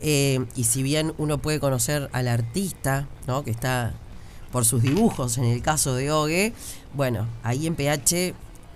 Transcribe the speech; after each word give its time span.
Eh, 0.00 0.44
y 0.54 0.64
si 0.64 0.82
bien 0.82 1.12
uno 1.18 1.38
puede 1.38 1.60
conocer 1.60 2.08
al 2.12 2.28
artista, 2.28 3.06
¿no? 3.26 3.42
Que 3.42 3.50
está 3.50 3.92
por 4.52 4.64
sus 4.64 4.82
dibujos, 4.82 5.38
en 5.38 5.44
el 5.44 5.60
caso 5.60 5.94
de 5.94 6.10
Ogue, 6.10 6.52
bueno, 6.94 7.26
ahí 7.42 7.66
en 7.66 7.74
PH 7.74 8.34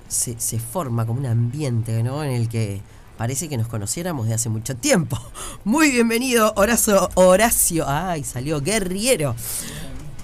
se, 0.09 0.39
se 0.39 0.59
forma 0.59 1.07
como 1.07 1.21
un 1.21 1.27
ambiente, 1.27 2.03
¿no? 2.03 2.23
En 2.25 2.33
el 2.33 2.49
que 2.49 2.81
parece 3.17 3.49
que 3.49 3.57
nos 3.57 3.69
conociéramos 3.69 4.27
de 4.27 4.35
hace 4.35 4.49
mucho 4.49 4.77
tiempo. 4.77 5.19
Muy 5.65 5.91
bienvenido, 5.91 6.53
Horacio, 6.57 7.09
Horacio, 7.15 7.85
ay, 7.89 8.25
salió 8.25 8.61
guerriero. 8.61 9.35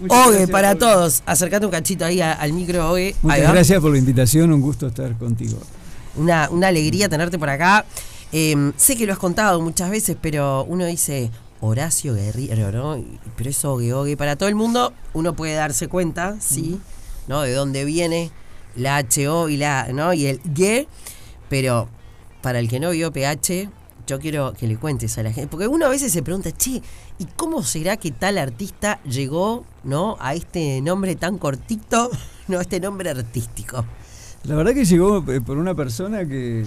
Ogue 0.08 0.46
para 0.46 0.76
todos. 0.76 1.22
Acercate 1.26 1.66
un 1.66 1.72
cachito 1.72 2.04
ahí 2.04 2.20
al 2.20 2.52
micro, 2.52 2.90
Ogue. 2.90 3.16
Muchas 3.22 3.52
gracias 3.52 3.80
por 3.80 3.92
la 3.92 3.98
invitación, 3.98 4.52
un 4.52 4.60
gusto 4.60 4.88
estar 4.88 5.16
contigo. 5.16 5.58
Una, 6.16 6.48
una 6.50 6.68
alegría 6.68 7.08
tenerte 7.08 7.38
por 7.38 7.48
acá. 7.48 7.84
Em, 8.32 8.72
sé 8.76 8.96
que 8.96 9.06
lo 9.06 9.12
has 9.12 9.18
contado 9.18 9.60
muchas 9.60 9.90
veces, 9.90 10.16
pero 10.20 10.64
uno 10.64 10.84
dice 10.84 11.30
Horacio 11.60 12.14
Guerrero, 12.14 12.72
¿no? 12.72 13.04
Pero 13.36 13.50
es 13.50 13.64
Ogue, 13.64 13.92
Ogue. 13.94 14.16
Para 14.16 14.36
todo 14.36 14.48
el 14.48 14.54
mundo, 14.54 14.92
uno 15.14 15.34
puede 15.34 15.54
darse 15.54 15.88
cuenta, 15.88 16.36
¿sí? 16.40 16.78
¿No? 17.26 17.42
De 17.42 17.52
dónde 17.52 17.84
viene 17.84 18.30
la 18.76 19.00
HO 19.00 19.48
y 19.48 19.56
la, 19.56 19.88
¿no? 19.92 20.12
Y 20.12 20.26
el 20.26 20.42
G. 20.42 20.86
Pero 21.48 21.88
para 22.42 22.58
el 22.58 22.68
que 22.68 22.80
no 22.80 22.90
vio 22.90 23.12
PH, 23.12 23.70
yo 24.06 24.18
quiero 24.18 24.52
que 24.54 24.66
le 24.66 24.76
cuentes 24.76 25.18
a 25.18 25.22
la 25.22 25.32
gente, 25.32 25.48
porque 25.48 25.66
uno 25.66 25.86
a 25.86 25.90
veces 25.90 26.12
se 26.12 26.22
pregunta, 26.22 26.50
che, 26.50 26.82
¿y 27.18 27.24
cómo 27.36 27.62
será 27.62 27.96
que 27.96 28.10
tal 28.10 28.38
artista 28.38 29.00
llegó, 29.04 29.64
¿no? 29.84 30.16
A 30.20 30.34
este 30.34 30.80
nombre 30.80 31.16
tan 31.16 31.38
cortito, 31.38 32.10
¿no? 32.48 32.58
A 32.58 32.62
este 32.62 32.80
nombre 32.80 33.10
artístico. 33.10 33.84
La 34.44 34.54
verdad 34.54 34.72
que 34.72 34.84
llegó 34.84 35.24
eh, 35.30 35.40
por 35.40 35.58
una 35.58 35.74
persona 35.74 36.26
que, 36.26 36.64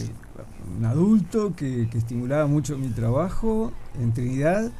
un 0.77 0.85
adulto 0.85 1.55
que, 1.55 1.87
estimulaba 1.93 2.47
mucho 2.47 2.77
mi 2.77 2.89
trabajo 2.89 3.71
en 3.99 4.13
Trinidad. 4.13 4.71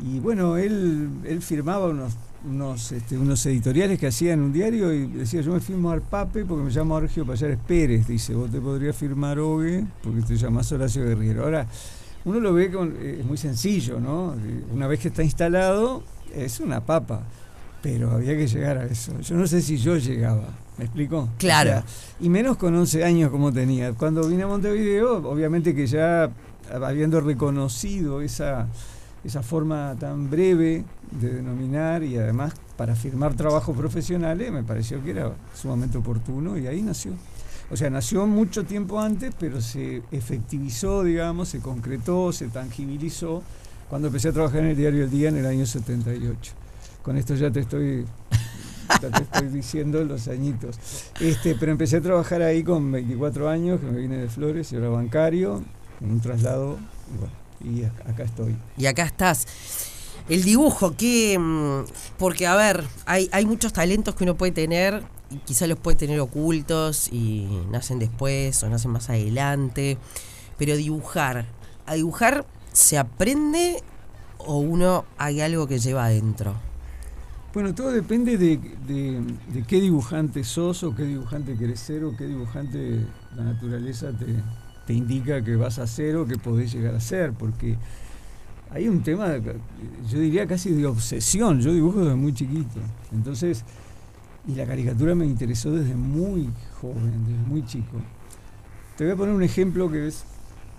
Y 0.00 0.20
bueno, 0.20 0.56
él, 0.56 1.08
él 1.24 1.42
firmaba 1.42 1.88
unos, 1.88 2.14
unos, 2.44 2.92
este, 2.92 3.16
unos 3.16 3.44
editoriales 3.46 3.98
que 3.98 4.08
hacía 4.08 4.32
en 4.32 4.40
un 4.40 4.52
diario 4.52 4.92
y 4.92 5.06
decía, 5.06 5.40
yo 5.42 5.52
me 5.52 5.60
firmo 5.60 5.90
al 5.90 6.02
Pape 6.02 6.44
porque 6.44 6.64
me 6.64 6.70
llamo 6.70 6.96
Argio 6.96 7.24
Payares 7.24 7.58
Pérez. 7.66 8.06
Dice, 8.06 8.34
vos 8.34 8.50
te 8.50 8.60
podrías 8.60 8.96
firmar 8.96 9.38
Ogue 9.38 9.84
porque 10.02 10.22
te 10.22 10.36
llamas 10.36 10.70
Horacio 10.72 11.04
Guerrero. 11.04 11.44
Ahora, 11.44 11.66
uno 12.24 12.40
lo 12.40 12.52
ve 12.52 12.70
con, 12.70 12.96
es 13.00 13.24
muy 13.24 13.36
sencillo, 13.36 14.00
¿no? 14.00 14.34
Una 14.72 14.86
vez 14.86 15.00
que 15.00 15.08
está 15.08 15.22
instalado, 15.22 16.02
es 16.34 16.60
una 16.60 16.80
papa. 16.84 17.22
Pero 17.82 18.12
había 18.12 18.36
que 18.36 18.46
llegar 18.46 18.78
a 18.78 18.84
eso. 18.84 19.18
Yo 19.20 19.36
no 19.36 19.46
sé 19.46 19.60
si 19.60 19.76
yo 19.76 19.96
llegaba. 19.96 20.48
¿Me 20.78 20.84
explico? 20.84 21.28
Claro. 21.38 21.82
y 22.20 22.28
menos 22.28 22.56
con 22.56 22.74
11 22.74 23.04
años 23.04 23.30
como 23.30 23.52
tenía. 23.52 23.92
Cuando 23.92 24.26
vine 24.26 24.44
a 24.44 24.46
Montevideo, 24.46 25.16
obviamente 25.28 25.74
que 25.74 25.86
ya 25.86 26.30
habiendo 26.70 27.20
reconocido 27.20 28.22
esa, 28.22 28.68
esa 29.24 29.42
forma 29.42 29.94
tan 29.98 30.30
breve 30.30 30.84
de 31.10 31.34
denominar 31.34 32.02
y 32.02 32.16
además 32.16 32.54
para 32.76 32.94
firmar 32.94 33.34
trabajos 33.34 33.76
profesionales, 33.76 34.50
me 34.50 34.62
pareció 34.62 35.02
que 35.04 35.10
era 35.10 35.32
sumamente 35.54 35.98
oportuno 35.98 36.56
y 36.56 36.66
ahí 36.66 36.82
nació. 36.82 37.12
O 37.70 37.76
sea, 37.76 37.90
nació 37.90 38.26
mucho 38.26 38.64
tiempo 38.64 39.00
antes, 39.00 39.34
pero 39.38 39.60
se 39.60 40.02
efectivizó, 40.10 41.02
digamos, 41.02 41.48
se 41.48 41.60
concretó, 41.60 42.32
se 42.32 42.48
tangibilizó 42.48 43.42
cuando 43.88 44.08
empecé 44.08 44.28
a 44.28 44.32
trabajar 44.32 44.60
en 44.60 44.66
el 44.68 44.76
diario 44.76 45.04
El 45.04 45.10
Día 45.10 45.28
en 45.28 45.36
el 45.36 45.46
año 45.46 45.66
78. 45.66 46.52
Con 47.02 47.16
esto 47.16 47.34
ya 47.34 47.50
te 47.50 47.60
estoy 47.60 48.06
te 49.10 49.22
estoy 49.22 49.48
diciendo 49.48 50.04
los 50.04 50.28
añitos. 50.28 50.78
Este, 51.20 51.54
pero 51.54 51.72
empecé 51.72 51.98
a 51.98 52.00
trabajar 52.00 52.42
ahí 52.42 52.62
con 52.62 52.90
24 52.92 53.48
años, 53.48 53.80
que 53.80 53.86
me 53.86 54.00
vine 54.00 54.16
de 54.16 54.28
Flores 54.28 54.72
y 54.72 54.76
ahora 54.76 54.90
bancario, 54.90 55.62
en 56.00 56.12
un 56.12 56.20
traslado, 56.20 56.78
y, 57.64 57.84
acá 57.84 58.24
estoy. 58.24 58.56
Y 58.76 58.86
acá 58.86 59.04
estás. 59.04 59.46
El 60.28 60.42
dibujo, 60.42 60.96
que. 60.96 61.38
Mm, 61.38 61.84
porque, 62.18 62.46
a 62.46 62.54
ver, 62.54 62.84
hay, 63.06 63.28
hay 63.32 63.46
muchos 63.46 63.72
talentos 63.72 64.14
que 64.14 64.24
uno 64.24 64.36
puede 64.36 64.52
tener, 64.52 65.02
y 65.30 65.38
quizás 65.38 65.68
los 65.68 65.78
puede 65.78 65.96
tener 65.96 66.20
ocultos 66.20 67.08
y 67.12 67.46
nacen 67.70 67.98
después 67.98 68.62
o 68.62 68.68
nacen 68.68 68.90
más 68.90 69.10
adelante. 69.10 69.96
Pero 70.58 70.76
dibujar, 70.76 71.46
¿a 71.86 71.94
dibujar 71.94 72.46
se 72.72 72.98
aprende 72.98 73.82
o 74.38 74.58
uno 74.58 75.04
hay 75.18 75.40
algo 75.40 75.66
que 75.66 75.78
lleva 75.78 76.04
adentro? 76.04 76.54
Bueno, 77.52 77.74
todo 77.74 77.92
depende 77.92 78.38
de, 78.38 78.58
qué 79.68 79.78
dibujante 79.78 80.42
sos 80.42 80.82
o 80.84 80.94
qué 80.94 81.02
dibujante 81.02 81.54
querés 81.54 81.80
ser 81.80 82.02
o 82.02 82.16
qué 82.16 82.26
dibujante 82.26 83.04
la 83.36 83.44
naturaleza 83.44 84.10
te, 84.86 84.94
indica 84.94 85.44
que 85.44 85.56
vas 85.56 85.78
a 85.78 85.86
ser 85.86 86.16
o 86.16 86.26
que 86.26 86.38
podés 86.38 86.72
llegar 86.72 86.94
a 86.94 87.00
ser, 87.00 87.32
porque 87.32 87.76
hay 88.70 88.88
un 88.88 89.02
tema, 89.02 89.36
yo 90.10 90.18
diría 90.18 90.46
casi 90.46 90.70
de 90.70 90.86
obsesión, 90.86 91.60
yo 91.60 91.74
dibujo 91.74 92.00
desde 92.00 92.14
muy 92.14 92.32
chiquito, 92.32 92.80
entonces, 93.12 93.64
y 94.48 94.54
la 94.54 94.66
caricatura 94.66 95.14
me 95.14 95.26
interesó 95.26 95.72
desde 95.72 95.94
muy 95.94 96.48
joven, 96.80 97.24
desde 97.26 97.48
muy 97.48 97.66
chico. 97.66 97.98
Te 98.96 99.04
voy 99.04 99.12
a 99.12 99.16
poner 99.16 99.34
un 99.34 99.42
ejemplo 99.42 99.90
que 99.90 100.08
es 100.08 100.24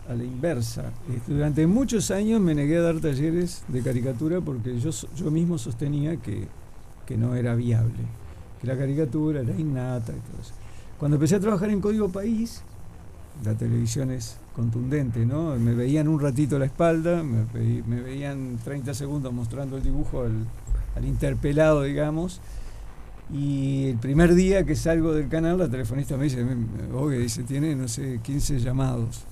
a 0.09 0.15
la 0.15 0.23
inversa. 0.23 0.91
Este, 1.15 1.33
durante 1.33 1.67
muchos 1.67 2.09
años 2.09 2.41
me 2.41 2.55
negué 2.55 2.77
a 2.77 2.81
dar 2.81 2.99
talleres 2.99 3.63
de 3.67 3.81
caricatura 3.81 4.41
porque 4.41 4.79
yo, 4.79 4.89
yo 5.15 5.31
mismo 5.31 5.57
sostenía 5.57 6.17
que 6.17 6.47
que 7.05 7.17
no 7.17 7.35
era 7.35 7.55
viable, 7.55 7.99
que 8.61 8.67
la 8.67 8.77
caricatura 8.77 9.41
era 9.41 9.53
innata 9.53 10.11
y 10.11 10.19
todo 10.19 10.41
eso. 10.41 10.53
Cuando 10.97 11.15
empecé 11.17 11.35
a 11.35 11.39
trabajar 11.39 11.69
en 11.69 11.81
Código 11.81 12.09
País, 12.09 12.63
la 13.43 13.55
televisión 13.55 14.11
es 14.11 14.37
contundente, 14.55 15.25
¿no? 15.25 15.55
Me 15.57 15.73
veían 15.73 16.07
un 16.07 16.19
ratito 16.19 16.59
la 16.59 16.65
espalda, 16.65 17.23
me, 17.23 18.01
veían 18.01 18.59
30 18.63 18.93
segundos 18.93 19.33
mostrando 19.33 19.77
el 19.77 19.83
dibujo 19.83 20.23
al, 20.23 21.05
interpelado, 21.05 21.83
digamos, 21.83 22.39
y 23.33 23.87
el 23.87 23.97
primer 23.97 24.35
día 24.35 24.63
que 24.63 24.75
salgo 24.75 25.13
del 25.13 25.27
canal, 25.27 25.57
la 25.57 25.67
telefonista 25.67 26.15
me 26.17 26.25
dice, 26.25 26.45
oye, 26.93 27.17
dice, 27.17 27.43
tiene, 27.43 27.75
no 27.75 27.87
sé, 27.87 28.19
15 28.21 28.59
llamados 28.59 29.25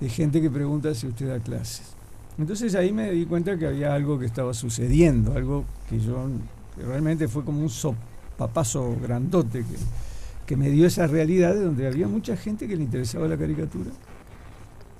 de 0.00 0.08
gente 0.08 0.40
que 0.40 0.48
pregunta 0.48 0.94
si 0.94 1.08
usted 1.08 1.28
da 1.28 1.40
clases. 1.40 1.94
Entonces 2.38 2.76
ahí 2.76 2.92
me 2.92 3.10
di 3.10 3.26
cuenta 3.26 3.58
que 3.58 3.66
había 3.66 3.94
algo 3.94 4.18
que 4.18 4.26
estaba 4.26 4.54
sucediendo, 4.54 5.32
algo 5.32 5.64
que 5.90 5.98
yo 5.98 6.28
realmente 6.86 7.28
fue 7.28 7.44
como 7.44 7.60
un 7.60 7.70
sopapazo 7.70 8.96
grandote 9.02 9.60
que, 9.60 9.76
que 10.46 10.56
me 10.56 10.70
dio 10.70 10.86
esa 10.86 11.06
realidad 11.06 11.54
de 11.54 11.64
donde 11.64 11.86
había 11.86 12.08
mucha 12.08 12.36
gente 12.36 12.66
que 12.66 12.76
le 12.76 12.82
interesaba 12.82 13.28
la 13.28 13.36
caricatura 13.36 13.90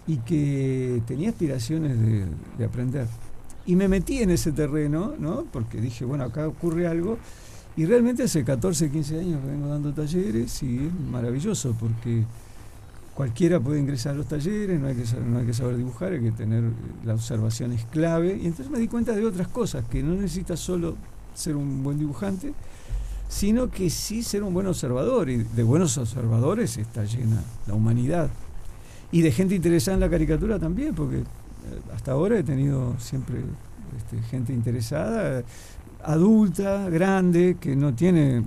y 0.08 0.16
que 0.16 1.02
tenía 1.06 1.28
aspiraciones 1.28 1.96
de, 2.58 2.64
aprender. 2.64 3.06
Y 3.66 3.76
me 3.76 3.86
metí 3.86 4.22
en 4.22 4.30
ese 4.30 4.52
terreno, 4.52 5.14
¿no? 5.18 5.44
Porque 5.52 5.80
dije, 5.80 6.06
bueno, 6.06 6.24
acá 6.24 6.48
ocurre 6.48 6.88
algo. 6.88 7.18
Y 7.76 7.84
realmente 7.84 8.22
hace 8.22 8.42
14, 8.42 8.90
15 8.90 9.20
años 9.20 9.44
vengo 9.44 9.68
dando 9.68 9.92
talleres 9.92 10.62
y 10.62 10.78
es 10.78 10.92
maravilloso 11.10 11.76
porque 11.78 12.24
cualquiera 13.14 13.60
puede 13.60 13.80
ingresar 13.80 14.14
a 14.14 14.16
los 14.16 14.26
talleres, 14.26 14.80
no 14.80 14.88
hay 14.88 14.96
que 14.96 15.04
no 15.20 15.38
hay 15.38 15.46
que 15.46 15.52
saber 15.52 15.76
dibujar, 15.76 16.12
hay 16.12 16.22
que 16.22 16.32
tener 16.32 16.64
la 17.04 17.14
observación 17.14 17.72
es 17.72 17.84
clave. 17.84 18.38
Y 18.42 18.46
entonces 18.46 18.70
me 18.70 18.78
di 18.78 18.88
cuenta 18.88 19.14
de 19.14 19.24
otras 19.24 19.48
cosas, 19.48 19.84
que 19.88 20.02
no 20.02 20.14
necesitas 20.14 20.58
solo 20.58 20.96
ser 21.38 21.56
un 21.56 21.82
buen 21.82 21.98
dibujante, 21.98 22.52
sino 23.28 23.70
que 23.70 23.90
sí 23.90 24.22
ser 24.22 24.42
un 24.42 24.52
buen 24.52 24.66
observador. 24.66 25.30
Y 25.30 25.38
de 25.38 25.62
buenos 25.62 25.96
observadores 25.98 26.76
está 26.76 27.04
llena 27.04 27.42
la 27.66 27.74
humanidad. 27.74 28.30
Y 29.12 29.22
de 29.22 29.32
gente 29.32 29.54
interesada 29.54 29.94
en 29.94 30.00
la 30.00 30.10
caricatura 30.10 30.58
también, 30.58 30.94
porque 30.94 31.18
eh, 31.18 31.24
hasta 31.94 32.12
ahora 32.12 32.38
he 32.38 32.42
tenido 32.42 32.94
siempre 32.98 33.42
este, 33.96 34.20
gente 34.28 34.52
interesada, 34.52 35.42
adulta, 36.02 36.90
grande, 36.90 37.56
que 37.60 37.74
no 37.74 37.94
tiene 37.94 38.44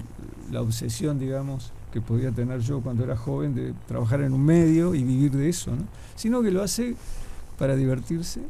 la 0.51 0.61
obsesión, 0.61 1.17
digamos, 1.17 1.71
que 1.91 2.01
podía 2.01 2.31
tener 2.31 2.59
yo 2.59 2.81
cuando 2.81 3.03
era 3.03 3.17
joven 3.17 3.55
de 3.55 3.73
trabajar 3.87 4.21
en 4.21 4.33
un 4.33 4.43
medio 4.43 4.93
y 4.93 5.03
vivir 5.03 5.31
de 5.31 5.49
eso, 5.49 5.71
¿no? 5.71 5.83
sino 6.15 6.41
que 6.41 6.51
lo 6.51 6.61
hace 6.61 6.95
para 7.57 7.75
divertirse 7.75 8.41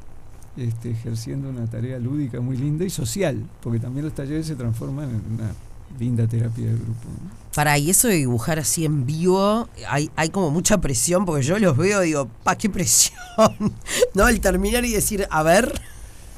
este, 0.57 0.91
ejerciendo 0.91 1.49
una 1.49 1.65
tarea 1.65 1.99
lúdica 1.99 2.41
muy 2.41 2.57
linda 2.57 2.85
y 2.85 2.89
social, 2.89 3.43
porque 3.61 3.79
también 3.79 4.05
los 4.05 4.13
talleres 4.13 4.45
se 4.45 4.55
transforman 4.55 5.09
en 5.09 5.33
una 5.35 5.51
linda 5.99 6.27
terapia 6.27 6.67
de 6.67 6.73
grupo. 6.73 7.07
Para, 7.55 7.77
y 7.77 7.89
eso 7.89 8.07
de 8.07 8.15
dibujar 8.15 8.59
así 8.59 8.85
en 8.85 9.05
vivo, 9.05 9.67
hay, 9.87 10.09
hay 10.15 10.29
como 10.29 10.51
mucha 10.51 10.79
presión, 10.79 11.25
porque 11.25 11.43
yo 11.43 11.59
los 11.59 11.75
veo 11.77 12.03
y 12.03 12.07
digo, 12.07 12.29
pa, 12.43 12.57
qué 12.57 12.69
presión, 12.69 13.15
¿no? 14.13 14.27
El 14.27 14.39
terminar 14.39 14.85
y 14.85 14.93
decir, 14.93 15.27
a 15.29 15.43
ver. 15.43 15.73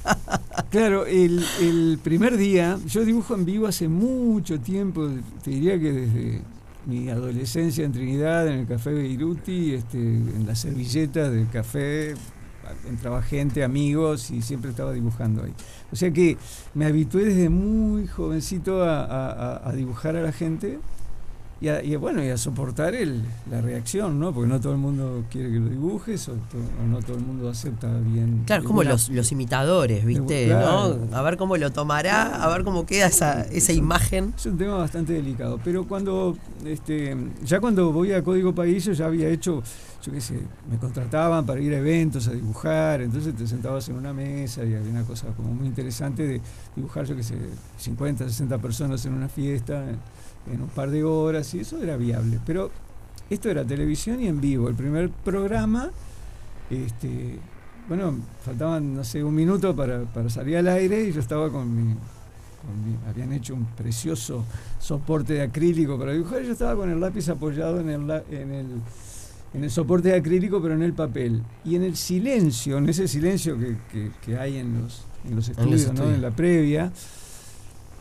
claro, 0.70 1.06
el, 1.06 1.46
el 1.62 2.00
primer 2.04 2.36
día, 2.38 2.78
yo 2.88 3.06
dibujo 3.06 3.36
en 3.36 3.46
vivo 3.46 3.68
hace 3.68 3.88
mucho 3.88 4.60
tiempo, 4.60 5.08
te 5.44 5.52
diría 5.52 5.80
que 5.80 5.94
desde 5.94 6.42
mi 6.86 7.10
adolescencia 7.10 7.86
en 7.86 7.94
Trinidad, 7.94 8.48
en 8.48 8.60
el 8.60 8.68
Café 8.68 8.92
Beiruti, 8.92 9.76
este, 9.76 9.98
en 9.98 10.46
las 10.46 10.60
servilletas 10.60 11.32
del 11.32 11.50
café, 11.50 12.16
entraba 12.88 13.22
gente, 13.22 13.64
amigos 13.64 14.32
y 14.32 14.42
siempre 14.42 14.72
estaba 14.72 14.94
dibujando 14.94 15.44
ahí. 15.44 15.54
O 15.92 15.96
sea 15.96 16.12
que 16.12 16.38
me 16.74 16.86
habitué 16.86 17.26
desde 17.26 17.50
muy 17.50 18.08
jovencito 18.08 18.84
a, 18.84 19.72
dibujar 19.76 20.16
a 20.16 20.22
la 20.22 20.32
gente 20.32 20.80
y, 21.62 21.70
a, 21.70 21.82
y 21.82 21.96
bueno, 21.96 22.22
y 22.24 22.30
a 22.30 22.38
soportar 22.38 22.94
el, 22.94 23.22
la 23.50 23.62
reacción, 23.62 24.20
¿no? 24.20 24.34
Porque 24.34 24.50
no 24.50 24.60
todo 24.60 24.74
el 24.74 24.80
mundo 24.80 25.24
quiere 25.32 25.50
que 25.50 25.60
lo 25.60 25.70
dibujes 25.70 26.28
o, 26.28 26.34
to- 26.34 26.58
o 26.84 26.88
no 26.90 27.00
todo 27.00 27.16
el 27.18 27.24
mundo 27.24 27.50
acepta 27.50 27.88
bien. 28.00 28.44
Claro, 28.46 28.64
es 28.64 28.68
como 28.68 28.84
los, 28.84 29.10
los 29.10 29.32
imitadores, 29.32 30.04
¿viste? 30.06 30.48
Claro. 30.48 31.00
¿no? 31.10 31.16
A 31.18 31.22
ver 31.22 31.38
cómo 31.38 31.56
lo 31.56 31.72
tomará, 31.72 32.44
a 32.44 32.50
ver 32.50 32.64
cómo 32.66 32.86
queda 32.86 33.08
esa, 33.08 33.44
esa 33.44 33.72
imagen. 33.72 34.34
Es 34.38 34.46
un 34.46 34.58
tema 34.58 34.76
bastante 34.78 35.14
delicado, 35.14 35.60
pero 35.64 35.88
cuando, 35.88 36.38
este, 36.66 37.16
ya 37.46 37.60
cuando 37.62 37.92
voy 37.94 38.12
a 38.12 38.22
Código 38.24 38.54
País, 38.54 38.84
yo 38.84 38.92
ya 38.94 39.06
había 39.06 39.30
hecho, 39.30 39.64
yo 40.04 40.12
qué 40.12 40.20
sé, 40.20 40.40
me 40.70 40.78
contrataban 40.78 41.46
para 41.46 41.62
ir 41.62 41.74
a 41.74 41.78
eventos, 41.78 42.28
a 42.28 42.32
dibujar, 42.34 43.00
entonces 43.02 43.34
te 43.36 43.48
sentabas 43.48 43.88
en 43.88 43.96
una 43.96 44.12
mesa 44.12 44.66
y 44.66 44.74
había 44.74 44.90
una 44.90 45.04
cosa 45.04 45.28
como 45.38 45.54
muy 45.54 45.68
interesante 45.68 46.28
de 46.28 46.42
dibujar, 46.76 47.06
yo 47.06 47.16
qué 47.16 47.24
sé, 47.24 47.36
50, 47.78 48.26
60 48.28 48.58
personas 48.58 49.06
en 49.06 49.14
una 49.14 49.30
fiesta, 49.30 49.86
en 50.52 50.62
un 50.62 50.68
par 50.70 50.90
de 50.92 51.04
horas, 51.04 51.54
y 51.54 51.60
eso 51.60 51.82
era 51.82 51.96
viable. 51.98 52.40
Pero 52.46 52.72
esto 53.30 53.50
era 53.50 53.64
televisión 53.64 54.22
y 54.22 54.28
en 54.28 54.42
vivo. 54.42 54.68
El 54.70 54.76
primer 54.76 55.10
programa, 55.10 55.90
este, 56.70 57.40
bueno, 57.88 58.16
faltaban, 58.44 58.96
no 58.96 59.04
sé, 59.04 59.24
un 59.24 59.36
minuto 59.36 59.76
para, 59.76 60.02
para 60.04 60.30
salir 60.30 60.58
al 60.58 60.68
aire 60.68 61.04
y 61.08 61.12
yo 61.12 61.20
estaba 61.20 61.50
con 61.52 61.74
mi, 61.76 61.94
con 61.94 62.86
mi- 62.86 62.98
habían 63.10 63.34
hecho 63.34 63.54
un 63.56 63.66
precioso 63.66 64.46
soporte 64.80 65.34
de 65.34 65.42
acrílico 65.44 65.98
para 65.98 66.14
dibujar 66.14 66.42
y 66.44 66.48
yo 66.48 66.54
estaba 66.54 66.76
con 66.76 66.90
el 66.90 67.00
lápiz 67.00 67.28
apoyado 67.30 67.80
en 67.80 67.90
el, 67.90 68.02
en 68.32 68.52
el, 68.54 68.68
en 69.54 69.64
el 69.64 69.70
soporte 69.72 70.10
de 70.10 70.16
acrílico, 70.16 70.62
pero 70.62 70.74
en 70.74 70.82
el 70.84 70.94
papel. 70.94 71.42
Y 71.66 71.76
en 71.76 71.84
el 71.84 71.96
silencio, 71.96 72.78
en 72.78 72.90
ese 72.90 73.08
silencio 73.08 73.58
que, 73.58 73.78
que- 73.92 74.12
que 74.24 74.38
hay 74.38 74.58
en 74.58 74.82
los, 74.82 75.04
en 75.28 75.36
los 75.36 75.48
En 75.50 75.52
estudios, 75.54 75.82
¿no? 75.88 75.92
estudios. 75.94 76.16
en 76.16 76.22
la 76.22 76.32
previa, 76.32 76.92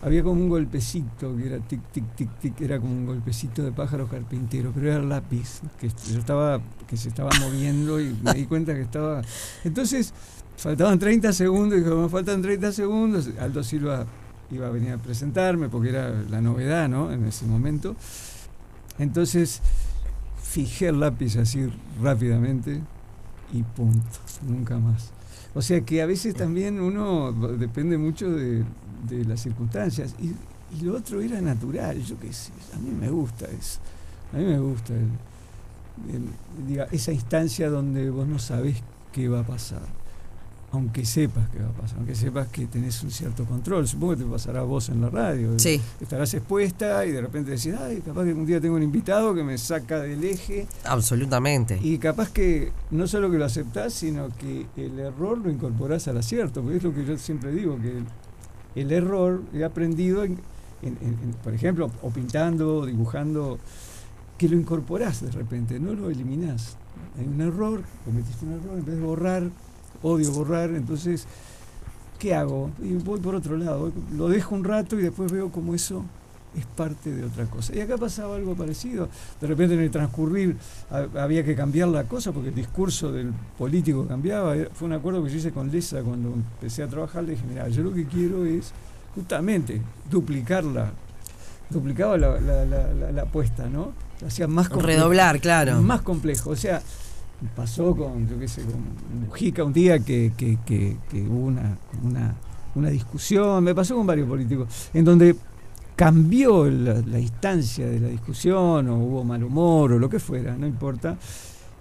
había 0.03 0.23
como 0.25 0.41
un 0.41 0.49
golpecito 0.49 1.37
que 1.37 1.47
era 1.47 1.59
tic, 1.61 1.81
tic, 1.93 2.05
tic, 2.17 2.39
tic, 2.41 2.61
era 2.61 2.81
como 2.81 2.93
un 2.93 3.07
golpecito 3.07 3.63
de 3.63 3.71
pájaro 3.71 4.09
carpintero, 4.09 4.73
pero 4.75 4.93
era 4.93 5.03
lápiz 5.03 5.61
que 5.79 5.87
estaba, 5.87 6.61
que 6.89 6.97
se 6.97 7.09
estaba 7.09 7.31
moviendo 7.41 8.01
y 8.01 8.17
me 8.23 8.35
di 8.35 8.47
cuenta 8.47 8.75
que 8.75 8.83
estaba. 8.83 9.23
Entonces, 9.63 10.13
faltaban 10.57 10.99
30 10.99 11.33
segundos, 11.33 11.79
y 11.79 11.83
me 11.83 12.09
faltan 12.09 12.43
30 12.43 12.73
segundos. 12.73 13.31
Aldo 13.39 13.63
Silva 13.63 14.05
iba 14.51 14.67
a 14.67 14.71
venir 14.71 14.93
a 14.93 14.99
presentarme 14.99 15.69
porque 15.69 15.91
era 15.91 16.11
la 16.29 16.41
novedad, 16.41 16.89
¿no? 16.89 17.13
En 17.13 17.25
ese 17.25 17.47
momento. 17.47 17.95
Entonces, 18.99 19.61
fijé 20.43 20.89
el 20.89 20.99
lápiz 20.99 21.37
así 21.37 21.71
rápidamente 22.03 22.81
y 23.53 23.63
punto, 23.63 24.19
nunca 24.47 24.79
más. 24.79 25.13
O 25.55 25.63
sea 25.63 25.81
que 25.83 26.01
a 26.03 26.07
veces 26.07 26.35
también 26.35 26.81
uno 26.81 27.33
depende 27.33 27.99
mucho 27.99 28.31
de, 28.31 28.65
las 29.27 29.43
circunstancias. 29.43 30.15
Y, 30.21 30.35
lo 30.83 30.97
otro 30.97 31.21
era 31.21 31.39
natural, 31.43 32.03
yo 32.03 32.19
qué 32.19 32.33
sé, 32.33 32.51
a 32.75 32.79
mí 32.79 32.91
me 32.91 33.11
gusta 33.11 33.45
eso. 33.45 33.79
A 34.33 34.39
mí 34.39 34.45
me 34.45 34.59
gusta 34.59 34.95
el- 34.95 36.67
diga, 36.67 36.89
esa 36.91 37.13
instancia 37.13 37.69
donde 37.69 38.09
vos 38.09 38.27
no 38.27 38.39
sabés 38.39 38.83
qué 39.13 39.29
va 39.29 39.41
a 39.41 39.47
pasar. 39.47 40.02
Aunque 40.75 41.05
sepas 41.05 41.49
qué 41.51 41.59
va 41.59 41.69
a 41.69 41.73
pasar, 41.73 41.99
aunque 41.99 42.15
sepas 42.15 42.49
que 42.49 42.67
tenés 42.67 43.03
un 43.03 43.11
cierto 43.11 43.45
control. 43.45 43.87
Supongo 43.87 44.17
que 44.17 44.25
te 44.25 44.31
pasará 44.31 44.61
a 44.61 44.63
vos 44.63 44.89
en 44.89 45.03
la 45.03 45.11
radio. 45.11 45.59
Sí, 45.59 45.79
Estarás 46.01 46.33
expuesta 46.33 47.05
y 47.05 47.13
de 47.13 47.21
repente 47.21 47.51
decís, 47.51 47.75
ay, 47.79 48.01
capaz 48.01 48.25
que 48.25 48.33
un 48.33 48.47
día 48.47 48.59
tengo 48.59 48.77
un 48.77 48.83
invitado 48.83 49.35
que 49.35 49.45
me 49.45 49.59
saca 49.59 50.01
del 50.01 50.25
eje. 50.25 50.67
absolutamente. 50.85 51.79
Y 51.83 51.99
capaz 51.99 52.31
que 52.31 52.73
no 52.91 53.07
solo 53.07 53.31
que 53.31 53.37
lo 53.37 53.45
aceptás, 53.45 53.93
sino 53.93 54.29
que 54.39 54.67
el 54.77 54.99
error 54.99 55.37
lo 55.37 55.51
incorporás 55.51 56.09
al 56.09 56.17
acierto, 56.17 56.63
porque 56.63 56.79
es 56.79 56.83
lo 56.83 56.95
que 56.95 57.05
yo 57.05 57.19
siempre 57.19 57.53
digo, 57.53 57.79
que 57.79 57.99
el, 57.99 58.05
el 58.75 58.93
error 58.93 59.43
he 59.53 59.65
aprendido, 59.65 60.25
en, 60.25 60.39
en- 60.81 60.97
en- 61.03 61.19
en, 61.23 61.33
por 61.45 61.53
ejemplo, 61.53 61.91
o 62.01 62.09
pintando, 62.09 62.79
o 62.79 62.87
dibujando, 62.87 63.59
que 64.39 64.49
lo 64.49 64.57
incorporás 64.57 65.21
de 65.21 65.31
repente, 65.33 65.79
no 65.79 65.93
lo 65.93 66.09
eliminás. 66.09 66.79
Hay 67.19 67.27
un 67.27 67.41
error, 67.43 67.83
cometiste 68.07 68.47
un 68.47 68.53
error, 68.53 68.79
en 68.79 68.85
vez 68.87 68.95
de 68.97 69.03
borrar, 69.03 69.43
odio 70.03 70.31
borrar, 70.33 70.71
entonces, 70.71 71.27
¿qué 72.19 72.35
hago? 72.35 72.71
Y 72.83 72.95
voy 72.95 73.21
por 73.21 73.35
otro 73.35 73.57
lado, 73.57 73.93
lo 74.17 74.29
dejo 74.29 74.55
un 74.55 74.65
rato 74.65 74.99
y 74.99 75.03
después 75.03 75.31
veo 75.33 75.51
como 75.51 75.75
eso 75.75 76.05
es 76.57 76.67
parte 76.67 77.11
de 77.11 77.25
otra 77.25 77.47
cosa. 77.47 77.75
Y 77.75 77.81
acá 77.81 77.97
pasaba 77.97 78.37
algo 78.37 78.55
parecido. 78.55 79.09
De 79.41 79.47
repente 79.47 79.75
en 79.75 79.81
el 79.81 79.91
transcurrir 79.91 80.57
ha- 80.91 81.23
había 81.23 81.43
que 81.43 81.55
cambiar 81.57 81.89
la 81.89 82.05
cosa 82.05 82.31
porque 82.31 82.51
el 82.51 82.55
discurso 82.55 83.11
del 83.11 83.33
político 83.57 84.07
cambiaba. 84.07 84.55
Era- 84.55 84.69
Fue 84.75 84.87
un 84.87 84.93
acuerdo 84.93 85.25
que 85.25 85.31
yo 85.31 85.37
hice 85.39 85.51
con 85.51 85.71
Lesa 85.71 86.03
cuando 86.03 86.29
empecé 86.35 86.83
a 86.83 86.89
trabajar. 86.89 87.25
Le 87.25 87.31
dije, 87.33 87.45
mira, 87.49 87.69
yo 87.71 87.83
lo 87.83 87.95
que 87.95 88.05
quiero 88.07 88.45
es 88.45 88.71
justamente 89.15 89.81
duplicarla. 90.11 90.93
Duplicaba 91.71 92.19
la, 92.19 92.39
la, 92.39 92.65
la, 92.67 93.13
la- 93.13 93.23
apuesta, 93.23 93.67
¿no? 93.67 93.93
Hacía 94.27 94.47
más 94.47 94.69
compleja. 94.69 94.99
Redoblar, 94.99 95.41
claro. 95.41 95.81
Más 95.81 96.03
complejo. 96.03 96.51
O 96.51 96.57
sea, 96.57 96.83
pasó 97.55 97.95
con, 97.97 98.29
yo 98.29 98.39
qué 98.39 98.49
sé, 98.49 98.63
con 98.63 99.27
Mujica 99.27 99.65
un 99.65 99.73
día 99.73 99.99
que, 99.99 100.33
que, 100.37 100.97
hubo 101.29 101.47
una, 101.47 101.77
una, 102.03 102.35
una 102.75 102.89
discusión, 102.91 103.65
me 103.65 103.75
pasó 103.75 103.97
con 103.97 104.07
varios 104.07 104.29
políticos, 104.29 104.69
en 104.95 105.05
donde 105.05 105.37
cambió 105.97 106.69
la, 106.71 106.95
la 107.01 107.19
instancia 107.19 107.87
de 107.87 108.01
la 108.01 108.09
discusión, 108.09 108.89
o 108.89 108.97
hubo 108.99 109.25
mal 109.25 109.43
humor, 109.45 109.93
o 109.93 109.99
lo 109.99 110.09
que 110.09 110.19
fuera, 110.19 110.57
no 110.57 110.67
importa. 110.67 111.17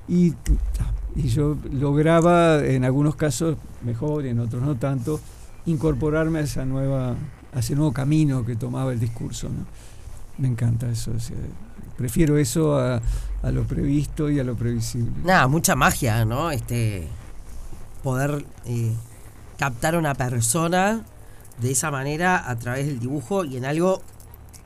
Y, 0.07 0.33
y 1.15 1.27
yo 1.27 1.57
lograba, 1.71 2.63
en 2.65 2.83
algunos 2.83 3.15
casos 3.15 3.57
mejor 3.83 4.25
y 4.25 4.29
en 4.29 4.39
otros 4.39 4.61
no 4.61 4.75
tanto, 4.75 5.19
incorporarme 5.65 6.39
a 6.39 6.41
esa 6.41 6.65
nueva, 6.65 7.15
a 7.53 7.59
ese 7.59 7.75
nuevo 7.75 7.91
camino 7.91 8.45
que 8.45 8.55
tomaba 8.55 8.91
el 8.91 8.99
discurso. 8.99 9.47
¿no? 9.49 9.65
Me 10.37 10.47
encanta 10.47 10.89
eso. 10.89 11.11
Prefiero 12.01 12.37
eso 12.37 12.77
a, 12.77 12.99
a 13.43 13.51
lo 13.51 13.63
previsto 13.63 14.29
y 14.29 14.39
a 14.39 14.43
lo 14.43 14.55
previsible. 14.55 15.11
Nada, 15.23 15.47
mucha 15.47 15.75
magia, 15.75 16.25
¿no? 16.25 16.51
Este 16.51 17.07
poder 18.03 18.43
eh, 18.65 18.91
captar 19.57 19.95
a 19.95 19.99
una 19.99 20.15
persona 20.15 21.03
de 21.61 21.71
esa 21.71 21.91
manera 21.91 22.49
a 22.49 22.55
través 22.57 22.87
del 22.87 22.99
dibujo 22.99 23.45
y 23.45 23.57
en 23.57 23.65
algo 23.65 24.01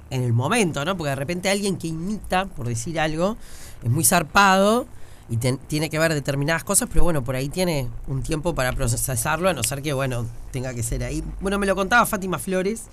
en 0.09 0.21
el 0.23 0.33
momento, 0.33 0.85
¿no? 0.85 0.95
Porque 0.95 1.09
de 1.09 1.15
repente 1.15 1.49
alguien 1.49 1.77
que 1.77 1.87
imita, 1.87 2.45
por 2.45 2.67
decir 2.67 2.99
algo, 2.99 3.35
es 3.83 3.89
muy 3.91 4.05
zarpado 4.05 4.85
y 5.29 5.37
tiene 5.37 5.89
que 5.89 5.97
ver 5.99 6.13
determinadas 6.13 6.63
cosas, 6.63 6.87
pero 6.91 7.03
bueno, 7.03 7.23
por 7.23 7.35
ahí 7.35 7.49
tiene 7.49 7.87
un 8.07 8.21
tiempo 8.21 8.53
para 8.55 8.71
procesarlo, 8.73 9.49
a 9.49 9.53
no 9.53 9.63
ser 9.63 9.81
que, 9.81 9.91
bueno, 9.93 10.25
tenga 10.51 10.73
que 10.73 10.83
ser 10.83 11.03
ahí. 11.03 11.23
Bueno, 11.41 11.57
me 11.59 11.65
lo 11.65 11.75
contaba 11.75 12.05
Fátima 12.05 12.37
Flores 12.39 12.83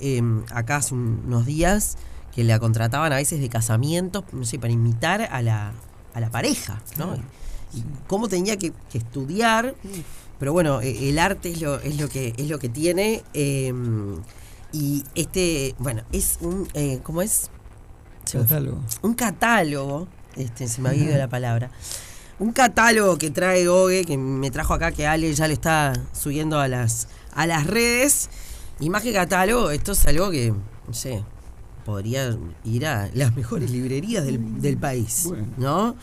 eh, 0.00 0.20
acá 0.52 0.76
hace 0.76 0.94
un- 0.94 1.22
unos 1.26 1.46
días, 1.46 1.96
que 2.34 2.44
la 2.44 2.58
contrataban 2.58 3.12
a 3.12 3.16
veces 3.16 3.40
de 3.40 3.48
casamientos, 3.48 4.24
no 4.32 4.44
sé, 4.44 4.58
para 4.58 4.72
imitar 4.72 5.22
a 5.22 5.42
la, 5.42 5.72
a 6.14 6.20
la 6.20 6.30
pareja, 6.30 6.80
¿no? 6.98 7.16
Y 7.72 7.84
cómo 8.06 8.28
tenía 8.28 8.56
que, 8.56 8.72
que 8.90 8.98
estudiar, 8.98 9.74
pero 10.38 10.52
bueno, 10.52 10.80
eh, 10.80 11.08
el 11.08 11.18
arte 11.18 11.50
es 11.50 11.60
lo, 11.60 11.78
es 11.80 12.00
lo 12.00 12.08
que 12.08 12.34
es 12.36 12.48
lo 12.48 12.58
que 12.58 12.68
tiene. 12.68 13.22
eh, 13.34 13.72
y 14.72 15.04
este, 15.14 15.74
bueno, 15.78 16.02
es 16.12 16.38
un, 16.40 16.68
eh, 16.74 17.00
¿cómo 17.02 17.22
es? 17.22 17.50
Catálogo. 18.30 18.80
un 19.02 19.14
catálogo, 19.14 20.06
este, 20.36 20.68
se 20.68 20.80
me 20.80 20.90
ha 20.90 20.94
ido 20.94 21.16
la 21.16 21.28
palabra. 21.28 21.70
Un 22.38 22.52
catálogo 22.52 23.18
que 23.18 23.30
trae 23.30 23.66
Gogue, 23.66 24.04
que 24.04 24.16
me 24.16 24.50
trajo 24.50 24.72
acá, 24.74 24.92
que 24.92 25.06
Ale 25.06 25.34
ya 25.34 25.48
lo 25.48 25.52
está 25.52 25.92
subiendo 26.12 26.58
a 26.60 26.68
las, 26.68 27.08
a 27.34 27.46
las 27.46 27.66
redes. 27.66 28.30
Y 28.78 28.88
más 28.88 29.02
que 29.02 29.12
catálogo, 29.12 29.70
esto 29.72 29.92
es 29.92 30.06
algo 30.06 30.30
que, 30.30 30.52
no 30.86 30.94
sé, 30.94 31.22
podría 31.90 32.36
ir 32.64 32.86
a 32.86 33.08
las 33.14 33.34
mejores 33.36 33.70
librerías 33.70 34.24
del, 34.24 34.60
del 34.60 34.76
país. 34.76 35.24
Bueno. 35.28 35.46
¿No? 35.58 35.96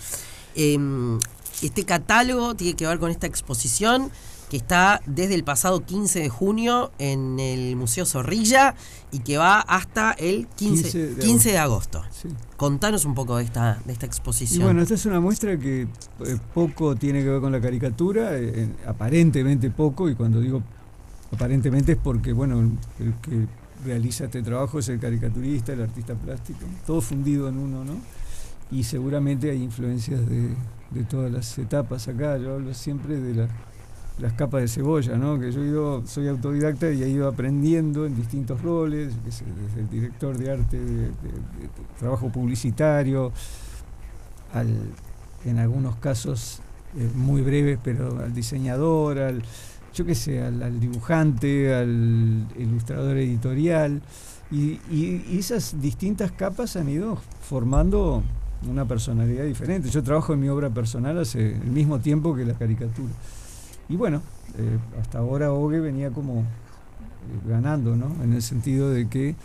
Em, 0.56 1.18
este 1.62 1.84
catálogo 1.86 2.56
tiene 2.56 2.76
que 2.76 2.86
ver 2.88 3.00
con 3.00 3.10
esta 3.12 3.28
exposición 3.28 4.12
que 4.50 4.56
está 4.58 5.02
desde 5.06 5.36
el 5.36 5.44
pasado 5.44 5.84
15 5.86 6.20
de 6.22 6.30
junio 6.30 6.92
en 7.00 7.38
el 7.40 7.76
Museo 7.76 8.06
Zorrilla 8.06 8.76
y 9.12 9.20
que 9.20 9.38
va 9.38 9.60
hasta 9.60 10.12
el 10.14 10.48
15, 10.56 10.84
15 10.84 11.08
de 11.16 11.22
15 11.22 11.52
de 11.52 11.58
agosto. 11.58 12.02
Sí. 12.12 12.30
Contanos 12.56 13.04
un 13.04 13.14
poco 13.14 13.36
de 13.38 13.44
esta, 13.44 13.80
de 13.86 13.92
esta 13.92 14.06
Y 14.06 14.08
exposición. 14.08 14.64
bueno, 14.64 14.82
esta 14.82 14.94
es 14.94 15.06
una 15.06 15.20
muestra 15.20 15.58
que 15.60 15.82
eh, 15.82 16.38
poco 16.54 16.96
tiene 16.96 17.24
que 17.24 17.30
ver 17.30 17.42
con 17.42 17.52
la 17.52 17.60
caricatura, 17.60 18.38
eh, 18.38 18.62
en- 18.64 18.76
aparentemente 18.88 19.70
poco, 19.70 20.08
y 20.10 20.16
cuando 20.16 20.40
digo 20.40 20.64
aparentemente 21.34 21.92
es 21.92 21.98
porque, 22.02 22.32
bueno, 22.32 22.60
el 23.00 23.14
que 23.22 23.48
realiza 23.88 24.26
este 24.26 24.42
trabajo 24.44 24.80
es 24.80 24.90
el 24.90 25.00
caricaturista, 25.00 25.74
el 25.74 25.82
artista 25.82 26.14
plástico, 26.14 26.60
todo 26.86 27.02
fundido 27.02 27.48
en 27.50 27.58
uno, 27.58 27.84
¿no? 27.86 27.96
Y 28.70 28.84
seguramente 28.84 29.50
hay 29.50 29.64
influencias 29.64 30.20
de, 30.28 30.50
de 30.92 31.04
todas 31.10 31.32
las 31.32 31.58
etapas 31.58 32.08
acá, 32.08 32.38
yo 32.38 32.56
hablo 32.56 32.74
siempre 32.74 33.20
de 33.20 33.34
la- 33.34 33.48
las 34.20 34.34
capas 34.34 34.62
de 34.62 34.68
cebolla, 34.68 35.16
¿no? 35.16 35.40
Que 35.40 35.52
yo 35.52 35.64
ido, 35.64 36.04
soy 36.08 36.28
autodidacta 36.28 36.92
y 36.92 37.04
he 37.04 37.08
ido 37.10 37.28
aprendiendo 37.28 38.06
en 38.08 38.16
distintos 38.16 38.62
roles, 38.64 39.14
desde 39.24 39.46
el 39.80 39.90
director 39.90 40.36
de 40.38 40.52
arte, 40.52 40.78
de 40.80 41.12
trabajo 42.00 42.30
publicitario, 42.30 43.32
al, 44.54 44.68
en 45.46 45.60
algunos 45.60 45.98
casos 45.98 46.62
eh, 46.98 47.10
muy 47.16 47.42
breves, 47.42 47.78
pero 47.84 48.20
al 48.20 48.34
diseñador, 48.34 49.20
al, 49.20 49.44
yo 49.98 50.06
qué 50.06 50.14
sé, 50.14 50.44
al, 50.44 50.80
dibujante, 50.80 51.74
al 51.74 52.46
ilustrador 52.56 53.18
editorial, 53.18 54.02
y, 54.52 54.80
esas 55.38 55.82
distintas 55.82 56.32
capas 56.32 56.76
han 56.76 56.88
ido 56.88 57.18
formando 57.42 58.24
una 58.70 58.86
personalidad 58.86 59.44
diferente. 59.44 59.90
Yo 59.90 60.04
trabajo 60.04 60.34
en 60.34 60.40
mi 60.40 60.50
obra 60.50 60.70
personal 60.70 61.18
hace 61.18 61.56
el 61.56 61.72
mismo 61.72 62.00
tiempo 62.00 62.36
que 62.36 62.46
la 62.46 62.54
caricatura. 62.54 63.14
Y 63.90 63.96
bueno, 63.96 64.22
eh, 64.58 64.78
hasta 65.02 65.18
ahora 65.18 65.52
Ogue 65.52 65.80
venía 65.80 66.12
como 66.12 66.42
eh, 66.42 66.46
ganando, 67.48 67.96
¿no? 67.96 68.24
En 68.24 68.34
el 68.34 68.42
sentido 68.42 68.92
de 68.92 69.10
que 69.10 69.36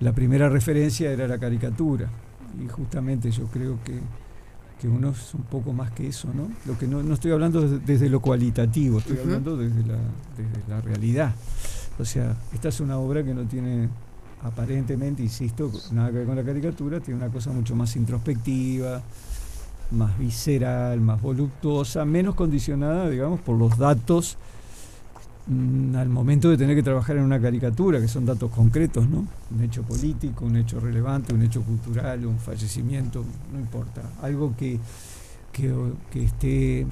la 0.00 0.12
primera 0.12 0.48
referencia 0.48 1.10
era 1.12 1.28
la 1.28 1.38
caricatura. 1.38 2.08
Y 2.64 2.68
justamente 2.68 3.30
yo 3.30 3.44
creo 3.46 3.78
que 3.84 4.00
que 4.80 4.88
uno 4.88 5.10
es 5.10 5.34
un 5.34 5.42
poco 5.42 5.72
más 5.72 5.90
que 5.92 6.08
eso, 6.08 6.28
¿no? 6.34 6.48
Lo 6.66 6.78
que 6.78 6.86
no, 6.86 7.02
no 7.02 7.14
estoy 7.14 7.32
hablando 7.32 7.62
desde, 7.62 8.08
lo 8.08 8.20
cualitativo, 8.20 8.98
estoy 8.98 9.18
hablando 9.18 9.56
desde 9.56 9.80
la, 9.86 9.98
desde 10.36 10.68
la 10.68 10.80
realidad. 10.80 11.34
O 11.98 12.04
sea, 12.04 12.36
esta 12.52 12.68
es 12.68 12.80
una 12.80 12.98
obra 12.98 13.24
que 13.24 13.32
no 13.32 13.44
tiene 13.44 13.88
aparentemente, 14.42 15.22
insisto, 15.22 15.72
nada 15.92 16.10
que 16.10 16.18
ver 16.18 16.26
con 16.26 16.36
la 16.36 16.44
caricatura, 16.44 17.00
tiene 17.00 17.20
una 17.22 17.32
cosa 17.32 17.50
mucho 17.50 17.74
más 17.74 17.96
introspectiva, 17.96 19.02
más 19.92 20.18
visceral, 20.18 21.00
más 21.00 21.20
voluptuosa, 21.20 22.04
menos 22.04 22.34
condicionada, 22.34 23.08
digamos, 23.08 23.40
por 23.40 23.56
los 23.58 23.78
datos 23.78 24.36
al 25.48 26.08
momento 26.08 26.50
de 26.50 26.56
tener 26.56 26.74
que 26.74 26.82
trabajar 26.82 27.16
en 27.16 27.22
una 27.22 27.40
caricatura, 27.40 28.00
que 28.00 28.08
son 28.08 28.26
datos 28.26 28.50
concretos, 28.50 29.08
¿no? 29.08 29.26
Un 29.54 29.62
hecho 29.62 29.82
político, 29.82 30.44
un 30.44 30.56
hecho 30.56 30.80
relevante, 30.80 31.32
un 31.32 31.42
hecho 31.42 31.62
cultural, 31.62 32.26
un 32.26 32.38
fallecimiento, 32.38 33.24
no 33.52 33.60
importa. 33.60 34.02
Algo 34.22 34.56
que, 34.56 34.80
que, 35.52 36.24
esté, 36.24 36.86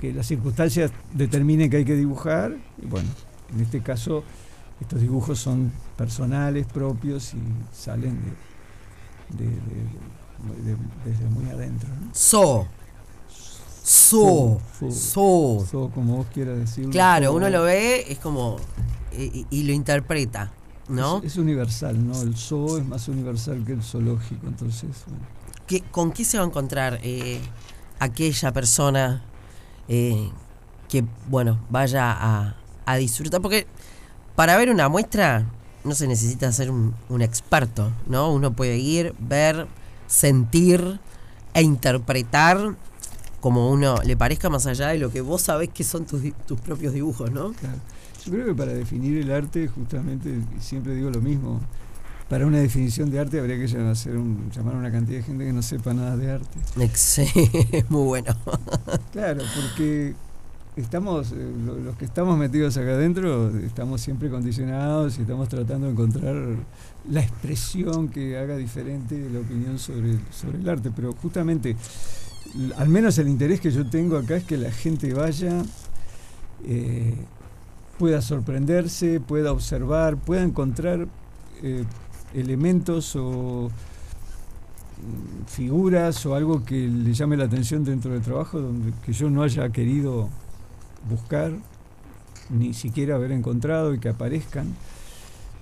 que 0.00 0.12
las 0.12 0.26
circunstancias 0.26 0.92
determinen 1.12 1.68
que 1.70 1.78
hay 1.78 1.84
que 1.84 1.96
dibujar. 1.96 2.56
Y 2.80 2.86
bueno, 2.86 3.08
en 3.52 3.60
este 3.60 3.80
caso, 3.80 4.22
estos 4.80 5.00
dibujos 5.00 5.40
son 5.40 5.72
personales, 5.96 6.66
propios 6.66 7.34
y 7.34 7.38
salen 7.72 8.16
de, 9.36 9.50
desde 11.04 11.28
muy 11.30 11.50
adentro. 11.50 11.88
So 12.12 12.68
So, 13.88 14.60
so, 14.90 15.64
so, 15.64 15.90
como 15.94 16.18
vos 16.18 16.26
quieras 16.34 16.58
decirlo. 16.58 16.90
Claro, 16.90 17.32
uno 17.32 17.48
lo 17.48 17.62
ve, 17.62 18.04
es 18.06 18.18
como. 18.18 18.58
Y, 19.16 19.62
lo 19.62 19.72
interpreta, 19.72 20.52
¿no? 20.88 21.22
Es, 21.24 21.38
universal, 21.38 22.06
¿no? 22.06 22.20
El 22.20 22.36
zoo 22.36 22.76
es 22.76 22.84
más 22.84 23.08
universal 23.08 23.64
que 23.64 23.72
el 23.72 23.82
zoológico, 23.82 24.46
entonces. 24.46 24.90
¿Qué, 25.66 25.80
¿Con 25.80 26.12
qué 26.12 26.26
se 26.26 26.36
va 26.36 26.44
a 26.44 26.46
encontrar 26.46 27.00
eh, 27.02 27.40
aquella 27.98 28.52
persona 28.52 29.22
eh, 29.88 30.28
que, 30.90 31.06
bueno, 31.28 31.58
vaya 31.70 32.12
a, 32.12 32.56
a, 32.84 32.96
disfrutar? 32.96 33.40
Porque 33.40 33.66
para 34.36 34.58
ver 34.58 34.68
una 34.68 34.90
muestra 34.90 35.46
no 35.84 35.94
se 35.94 36.06
necesita 36.06 36.52
ser 36.52 36.70
un, 36.70 36.94
un 37.08 37.22
experto, 37.22 37.90
¿no? 38.06 38.30
Uno 38.34 38.52
puede 38.52 38.76
ir, 38.76 39.14
ver, 39.18 39.66
sentir 40.06 41.00
e 41.54 41.62
interpretar 41.62 42.76
como 43.40 43.70
uno 43.70 43.96
le 44.04 44.16
parezca 44.16 44.50
más 44.50 44.66
allá 44.66 44.88
de 44.88 44.98
lo 44.98 45.10
que 45.10 45.20
vos 45.20 45.42
sabés 45.42 45.70
que 45.70 45.84
son 45.84 46.04
tus, 46.04 46.22
tus 46.46 46.60
propios 46.60 46.92
dibujos, 46.92 47.30
¿no? 47.30 47.52
Claro. 47.52 47.78
Yo 48.24 48.32
creo 48.32 48.46
que 48.46 48.54
para 48.54 48.72
definir 48.72 49.16
el 49.18 49.30
arte, 49.30 49.68
justamente, 49.68 50.40
siempre 50.60 50.94
digo 50.94 51.10
lo 51.10 51.20
mismo, 51.20 51.60
para 52.28 52.46
una 52.46 52.58
definición 52.58 53.10
de 53.10 53.20
arte 53.20 53.40
habría 53.40 53.56
que 53.56 53.64
hacer 53.64 54.16
un, 54.16 54.50
llamar 54.50 54.74
a 54.74 54.78
una 54.78 54.92
cantidad 54.92 55.18
de 55.18 55.24
gente 55.24 55.46
que 55.46 55.52
no 55.52 55.62
sepa 55.62 55.94
nada 55.94 56.16
de 56.16 56.32
arte. 56.32 56.58
Sí, 56.94 57.26
muy 57.88 58.04
bueno. 58.04 58.36
claro, 59.12 59.42
porque 59.56 60.14
estamos, 60.76 61.32
eh, 61.32 61.52
los 61.84 61.96
que 61.96 62.04
estamos 62.04 62.36
metidos 62.36 62.76
acá 62.76 62.90
adentro, 62.90 63.56
estamos 63.60 64.00
siempre 64.02 64.28
condicionados 64.28 65.18
y 65.18 65.22
estamos 65.22 65.48
tratando 65.48 65.86
de 65.86 65.92
encontrar 65.92 66.36
la 67.10 67.20
expresión 67.20 68.08
que 68.08 68.36
haga 68.36 68.56
diferente 68.56 69.28
la 69.32 69.40
opinión 69.40 69.78
sobre, 69.78 70.18
sobre 70.30 70.58
el 70.58 70.68
arte. 70.68 70.90
Pero 70.94 71.14
justamente 71.14 71.76
al 72.76 72.88
menos 72.88 73.18
el 73.18 73.28
interés 73.28 73.60
que 73.60 73.70
yo 73.70 73.88
tengo 73.88 74.16
acá 74.16 74.36
es 74.36 74.44
que 74.44 74.56
la 74.56 74.70
gente 74.70 75.12
vaya, 75.12 75.62
eh, 76.64 77.14
pueda 77.98 78.22
sorprenderse, 78.22 79.20
pueda 79.20 79.52
observar, 79.52 80.16
pueda 80.16 80.42
encontrar 80.42 81.08
eh, 81.62 81.84
elementos 82.34 83.16
o 83.16 83.68
mm, 83.68 85.46
figuras 85.46 86.24
o 86.26 86.34
algo 86.34 86.64
que 86.64 86.88
le 86.88 87.12
llame 87.12 87.36
la 87.36 87.44
atención 87.44 87.84
dentro 87.84 88.12
del 88.12 88.22
trabajo 88.22 88.60
donde 88.60 88.92
que 89.04 89.12
yo 89.12 89.30
no 89.30 89.42
haya 89.42 89.68
querido 89.70 90.28
buscar 91.08 91.52
ni 92.50 92.74
siquiera 92.74 93.16
haber 93.16 93.32
encontrado 93.32 93.94
y 93.94 93.98
que 93.98 94.08
aparezcan 94.08 94.74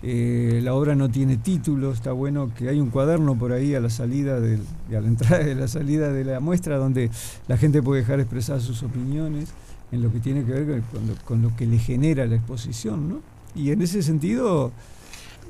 eh, 0.03 0.61
la 0.63 0.75
obra 0.75 0.95
no 0.95 1.09
tiene 1.09 1.39
título, 1.39 1.93
está 1.93 2.13
bueno 2.13 2.53
que 2.55 2.69
hay 2.69 2.81
un 2.81 2.91
cuaderno 2.91 3.39
por 3.39 3.53
ahí 3.53 3.75
a 3.75 3.81
la 3.81 3.89
salida 3.89 4.41
del, 4.41 4.61
a 4.91 5.01
la 5.01 5.09
entrada 5.09 5.39
de 5.39 5.55
la 5.55 5.69
salida 5.69 6.13
de 6.13 6.25
la 6.25 6.41
muestra 6.41 6.77
donde 6.77 7.11
la 7.49 7.57
gente 7.57 7.83
puede 7.83 8.03
dejar 8.03 8.21
expresar 8.21 8.61
sus 8.61 8.83
opiniones 8.83 9.49
en 9.93 10.03
lo 10.03 10.13
que 10.13 10.21
tiene 10.21 10.45
que 10.45 10.53
ver 10.53 10.83
con 11.25 11.43
lo, 11.43 11.57
que 11.57 11.67
le 11.67 11.79
genera 11.79 12.27
la 12.27 12.37
exposición, 12.37 13.09
¿no? 13.09 13.21
Y 13.55 13.71
en 13.71 13.81
ese 13.81 14.03
sentido 14.03 14.73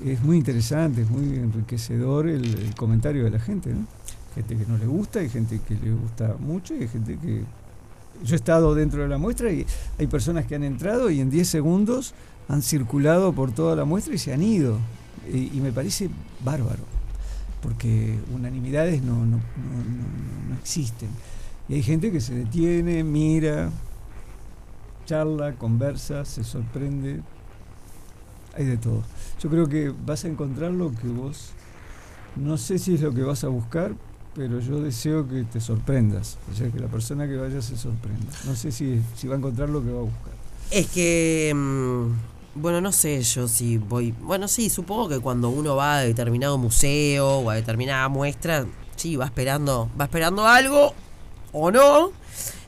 es 0.05 0.23
muy 0.23 0.37
interesante, 0.37 1.03
es 1.03 1.11
muy 1.11 1.37
enriquecedor 1.37 2.29
el, 2.29 2.75
comentario 2.77 3.25
de 3.25 3.31
la 3.31 3.41
gente, 3.41 3.71
¿no? 3.71 3.87
Gente 4.35 4.57
que 4.57 4.67
no 4.71 4.77
le 4.79 4.87
gusta, 4.87 5.21
hay 5.21 5.31
gente 5.31 5.61
que 5.67 5.75
le 5.75 5.93
gusta 5.93 6.37
mucho 6.39 6.75
y 6.75 6.83
hay 6.83 6.89
gente 6.89 7.19
que... 7.21 7.43
Yo 8.25 8.35
he 8.35 8.37
estado 8.37 8.75
dentro 8.75 9.03
de 9.03 9.09
la 9.09 9.19
muestra 9.19 9.51
y 9.53 9.67
hay 9.99 10.07
personas 10.07 10.47
que 10.47 10.55
han 10.55 10.63
entrado 10.63 11.11
y 11.11 11.21
en 11.21 11.29
10 11.29 11.49
segundos 11.49 12.15
han 12.49 12.63
circulado 12.63 13.33
por 13.33 13.53
toda 13.53 13.77
la 13.77 13.85
muestra 13.85 14.15
y 14.15 14.19
se 14.19 14.33
han 14.33 14.43
ido. 14.43 14.79
Y, 15.33 15.61
me 15.61 15.73
parece 15.73 16.09
bárbaro, 16.45 16.85
porque 17.61 18.17
unanimidades 18.33 19.03
no, 19.03 19.27
no, 19.27 19.39
no, 19.39 20.57
existen. 20.61 21.09
Y 21.69 21.75
hay 21.75 21.83
gente 21.83 22.13
que 22.13 22.21
se 22.21 22.35
detiene, 22.35 23.03
mira, 23.03 23.71
charla, 25.05 25.55
conversa, 25.55 26.25
se 26.25 26.45
sorprende. 26.45 27.23
Hay 28.57 28.67
de 28.67 28.77
todo. 28.77 29.03
Yo 29.41 29.51
creo 29.51 29.69
que 29.69 29.93
vas 30.07 30.25
a 30.25 30.29
encontrar 30.29 30.71
lo 30.71 30.95
que 30.95 31.09
vos, 31.09 31.51
no 32.37 32.57
sé 32.57 32.79
si 32.79 32.95
es 32.95 33.01
lo 33.01 33.13
que 33.13 33.23
vas 33.23 33.43
a 33.43 33.49
buscar, 33.49 33.97
pero 34.35 34.61
yo 34.61 34.81
deseo 34.81 35.29
que 35.29 35.43
te 35.43 35.61
sorprendas. 35.61 36.39
O 36.53 36.55
sea, 36.55 36.71
que 36.71 36.79
la 36.79 36.87
persona 36.87 37.27
que 37.27 37.37
vaya 37.37 37.61
se 37.61 37.77
sorprenda. 37.77 38.33
No 38.45 38.55
sé 38.55 38.71
si, 38.71 39.03
si 39.17 39.27
va 39.27 39.35
a 39.35 39.39
encontrar 39.39 39.71
lo 39.71 39.83
que 39.83 39.91
va 39.91 39.99
a 39.99 40.05
buscar. 40.05 40.33
Es 40.71 40.87
que... 40.87 41.53
Mm, 41.53 42.36
bueno, 42.57 42.81
no 42.81 42.93
sé 42.93 43.23
yo 43.23 43.49
si 43.49 43.79
voy. 43.79 44.13
Bueno, 44.13 44.49
sí, 44.49 44.71
supongo 44.71 45.09
que 45.09 45.21
cuando 45.21 45.49
uno 45.51 45.77
va 45.77 45.99
a 45.99 46.01
determinado 46.01 46.59
museo 46.59 47.39
o 47.39 47.51
a 47.51 47.55
determinada 47.55 48.09
muestra, 48.09 48.67
sí, 48.97 49.17
va 49.17 49.27
esperando, 49.27 49.91
va 49.99 50.05
esperando 50.05 50.47
algo 50.47 50.95
o 51.53 51.71
no. 51.71 52.13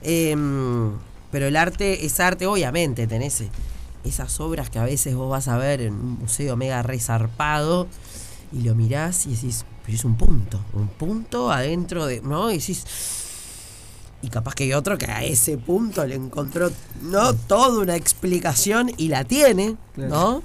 Em, 0.03 0.93
pero 1.31 1.47
el 1.47 1.57
arte 1.57 2.05
es 2.07 2.21
arte, 2.21 2.47
obviamente, 2.47 3.07
tenés 3.07 3.45
esas 4.05 4.41
obras 4.41 4.71
que 4.71 4.79
a 4.79 4.85
veces 4.85 5.15
vos 5.15 5.31
vas 5.31 5.49
a 5.49 5.57
ver 5.57 5.81
en 5.81 5.95
un 5.95 6.19
museo 6.21 6.57
mega 6.57 6.83
resarpado 6.83 7.89
y 8.53 8.63
lo 8.63 8.75
mirás 8.75 9.27
y 9.27 9.31
decís, 9.31 9.65
pero 9.85 9.97
es 9.97 10.05
un 10.05 10.17
punto, 10.17 10.61
un 10.75 10.89
punto 10.89 11.51
adentro 11.51 12.07
de. 12.07 12.21
¿No? 12.21 12.51
Y 12.51 12.59
decís 12.59 12.85
y 14.23 14.29
capaz 14.29 14.55
que 14.55 14.65
hay 14.65 14.73
otro 14.73 14.99
que 14.99 15.07
a 15.07 15.23
ese 15.23 15.59
punto 15.59 16.05
le 16.05 16.17
encontró 16.17 16.71
no 17.03 17.35
toda 17.35 17.81
una 17.81 17.97
explicación 17.97 18.91
y 18.97 19.09
la 19.09 19.25
tiene, 19.25 19.77
¿no? 19.97 20.43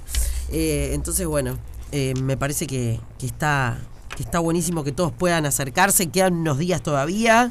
Eh, 0.50 0.90
entonces, 0.92 1.26
bueno, 1.26 1.58
eh, 1.90 2.14
me 2.22 2.36
parece 2.36 2.66
que, 2.66 3.00
está, 3.20 3.78
que 4.16 4.22
está 4.22 4.38
buenísimo 4.38 4.84
que 4.84 4.92
todos 4.92 5.12
puedan 5.12 5.46
acercarse. 5.46 6.08
Quedan 6.08 6.34
unos 6.34 6.58
días 6.58 6.82
todavía, 6.82 7.50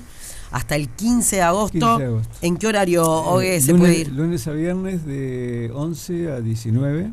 hasta 0.52 0.76
el 0.76 0.88
15 0.90 1.38
de 1.38 1.42
agosto. 1.42 2.22
¿En 2.42 2.58
qué 2.58 2.68
horario 2.68 3.42
eh, 3.42 3.60
se 3.60 3.76
puede 3.76 4.00
ir? 4.00 4.12
Lunes 4.12 4.48
a 4.48 4.52
viernes 4.52 5.06
de 5.06 5.72
11 5.74 6.32
a 6.32 6.40
19 6.40 7.12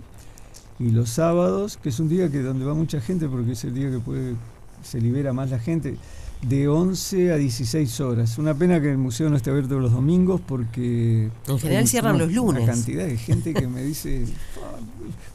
y 0.79 0.91
los 0.91 1.11
sábados, 1.11 1.79
que 1.83 1.89
es 1.89 1.99
un 1.99 2.09
día 2.09 2.31
que 2.31 2.39
donde 2.39 2.65
va 2.65 2.75
mucha 2.75 3.01
gente 3.01 3.29
porque 3.29 3.53
es 3.53 3.65
el 3.65 3.75
día 3.75 3.91
que 3.91 3.99
puede 3.99 4.35
se 4.83 5.01
libera 5.01 5.33
más 5.33 5.51
la 5.51 5.59
gente 5.59 5.97
de 6.43 6.69
11 6.69 7.33
a 7.33 7.37
16 7.37 8.01
horas. 8.01 8.39
Una 8.39 8.55
pena 8.55 8.81
que 8.81 8.91
el 8.91 8.99
museo 8.99 9.29
no 9.29 9.37
esté 9.37 9.51
abierto 9.51 9.79
los 9.79 9.93
domingos 9.93 10.41
porque... 10.47 11.29
En 11.47 11.59
general 11.59 11.87
cierran 11.87 12.19
los 12.19 12.33
lunes. 12.33 12.65
Una 12.65 12.73
cantidad 12.73 13.07
de 13.07 13.17
gente 13.17 13.53
que 13.53 13.67
me 13.67 13.83
dice, 13.83 14.25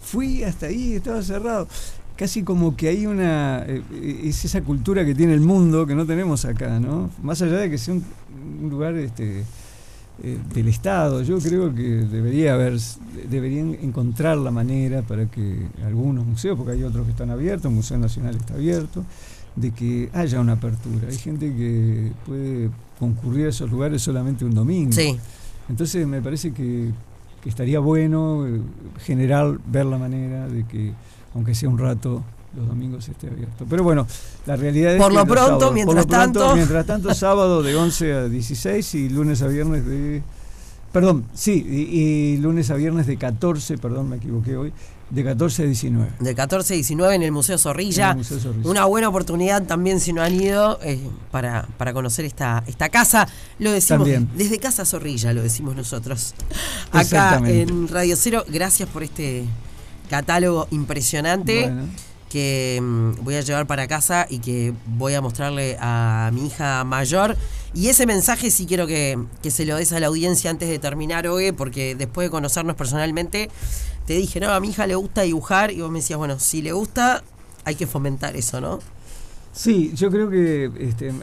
fui 0.01 0.43
hasta 0.43 0.67
ahí, 0.67 0.93
estaba 0.93 1.21
cerrado. 1.21 1.67
Casi 2.15 2.43
como 2.43 2.75
que 2.75 2.87
hay 2.87 3.05
una... 3.05 3.63
Eh, 3.67 4.21
es 4.23 4.45
esa 4.45 4.61
cultura 4.61 5.05
que 5.05 5.13
tiene 5.13 5.33
el 5.33 5.41
mundo 5.41 5.85
que 5.85 5.95
no 5.95 6.05
tenemos 6.05 6.45
acá, 6.45 6.79
¿no? 6.79 7.09
Más 7.21 7.41
allá 7.41 7.57
de 7.57 7.69
que 7.69 7.77
sea 7.77 7.93
un, 7.93 8.03
lugar 8.69 8.95
este, 8.95 9.43
eh, 10.23 10.37
del 10.53 10.69
Estado, 10.69 11.21
yo 11.21 11.37
creo 11.39 11.75
que 11.75 11.83
debería 11.83 12.53
haber, 12.53 12.79
deberían 13.29 13.73
encontrar 13.81 14.37
la 14.37 14.49
manera 14.49 15.01
para 15.01 15.25
que 15.25 15.67
algunos 15.85 16.25
museos, 16.25 16.57
porque 16.57 16.71
hay 16.71 16.83
otros 16.83 17.05
que 17.05 17.11
están 17.11 17.29
abiertos, 17.31 17.65
el 17.65 17.75
Museo 17.75 17.97
Nacional 17.97 18.35
está 18.35 18.53
abierto, 18.53 19.03
de 19.55 19.71
que 19.71 20.09
haya 20.13 20.39
una 20.41 20.53
apertura. 20.53 21.07
Hay 21.09 21.17
gente 21.17 21.47
que 21.53 22.11
puede 22.25 22.69
concurrir 22.99 23.47
a 23.47 23.49
esos 23.49 23.69
lugares 23.71 24.01
solamente 24.01 24.43
un 24.45 24.53
domingo. 24.53 24.91
Sí. 24.91 25.17
Entonces 25.69 26.05
me 26.07 26.21
parece 26.21 26.51
que, 26.51 26.89
que 27.41 27.49
estaría 27.49 27.79
bueno 27.79 28.45
eh, 28.47 28.59
generar, 28.99 29.57
ver 29.67 29.85
la 29.85 29.97
manera 29.97 30.47
de 30.47 30.65
que, 30.65 30.91
aunque 31.33 31.55
sea 31.55 31.69
un 31.69 31.77
rato, 31.77 32.21
los 32.55 32.67
domingos 32.67 33.07
esté 33.09 33.27
abierto. 33.27 33.65
Pero 33.69 33.83
bueno, 33.83 34.05
la 34.45 34.55
realidad 34.55 34.95
es 34.95 35.01
por 35.01 35.11
que 35.11 35.17
lo 35.17 35.25
pronto, 35.25 35.45
sábados- 35.45 35.73
mientras 35.73 36.05
por 36.05 36.13
lo 36.13 36.17
pronto, 36.19 36.39
tanto. 36.39 36.55
mientras 36.55 36.85
tanto, 36.85 37.13
sábado 37.13 37.63
de 37.63 37.75
11 37.75 38.13
a 38.13 38.23
16 38.29 38.95
y 38.95 39.09
lunes 39.09 39.41
a 39.41 39.47
viernes 39.47 39.85
de... 39.85 40.21
Perdón, 40.93 41.25
sí, 41.33 41.65
y, 41.67 41.99
y 41.99 42.37
lunes 42.37 42.69
a 42.71 42.75
viernes 42.75 43.05
de 43.07 43.17
14, 43.17 43.77
perdón, 43.77 44.07
me 44.09 44.15
equivoqué 44.15 44.55
hoy, 44.55 44.71
de 45.09 45.23
14 45.23 45.63
a 45.63 45.65
19. 45.65 46.11
De 46.19 46.35
14 46.35 46.73
a 46.73 46.75
19 46.75 47.15
en 47.15 47.23
el 47.23 47.31
Museo 47.31 47.57
Zorrilla. 47.57 48.05
En 48.05 48.11
el 48.11 48.17
Museo 48.17 48.39
Zorrilla. 48.39 48.69
Una 48.69 48.85
buena 48.85 49.09
oportunidad 49.09 49.63
también 49.63 49.99
si 49.99 50.13
no 50.13 50.21
han 50.21 50.33
ido 50.33 50.79
eh, 50.83 50.99
para, 51.31 51.67
para 51.77 51.93
conocer 51.93 52.25
esta, 52.25 52.63
esta 52.67 52.89
casa. 52.89 53.27
Lo 53.59 53.71
decimos 53.71 54.03
También. 54.09 54.29
desde 54.35 54.59
Casa 54.59 54.83
Zorrilla, 54.85 55.33
lo 55.33 55.43
decimos 55.43 55.75
nosotros. 55.75 56.33
Acá 56.91 57.41
en 57.45 57.87
Radio 57.87 58.15
Cero, 58.17 58.45
gracias 58.47 58.89
por 58.89 59.03
este 59.03 59.45
catálogo 60.09 60.67
impresionante. 60.71 61.61
Bueno. 61.61 61.83
que 62.29 62.79
mm, 62.81 63.23
voy 63.23 63.35
a 63.35 63.41
llevar 63.41 63.67
para 63.67 63.87
casa 63.87 64.25
y 64.29 64.39
que 64.39 64.73
voy 64.85 65.13
a 65.13 65.21
mostrarle 65.21 65.77
a 65.79 66.31
mi 66.33 66.47
hija 66.47 66.83
mayor. 66.83 67.37
Y 67.75 67.89
ese 67.89 68.05
mensaje 68.05 68.49
sí 68.51 68.65
quiero 68.65 68.87
que, 68.87 69.19
que 69.43 69.51
se 69.51 69.65
lo 69.65 69.75
des 69.75 69.91
a 69.91 69.99
la 69.99 70.07
audiencia 70.07 70.49
antes 70.49 70.69
de 70.69 70.79
terminar 70.79 71.27
hoy, 71.27 71.51
porque 71.51 71.93
después 71.95 72.25
de 72.27 72.31
conocernos 72.31 72.75
personalmente, 72.77 73.49
te 74.07 74.13
dije, 74.13 74.39
no, 74.39 74.49
a 74.51 74.59
mi 74.61 74.69
hija 74.69 74.87
le 74.87 74.95
gusta 74.95 75.23
dibujar 75.23 75.71
y 75.71 75.81
vos 75.81 75.91
me 75.91 75.99
decías, 75.99 76.17
bueno, 76.17 76.39
si 76.39 76.61
le 76.61 76.71
gusta, 76.71 77.21
hay 77.65 77.75
que 77.75 77.85
fomentar 77.85 78.35
eso, 78.37 78.61
¿no? 78.61 78.79
Sí, 79.51 79.91
yo 79.95 80.09
creo 80.11 80.29
que, 80.29 80.69
este, 80.79 81.13